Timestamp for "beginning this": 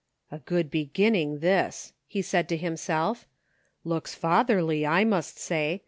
0.71-1.93